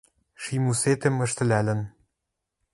Шим 0.41 0.63
усетӹм 0.71 1.15
ӹштӹлӓлӹн 1.25 1.81